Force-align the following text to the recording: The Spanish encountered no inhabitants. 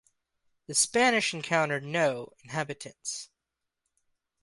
The 0.65 0.73
Spanish 0.73 1.31
encountered 1.31 1.83
no 1.83 2.33
inhabitants. 2.43 3.29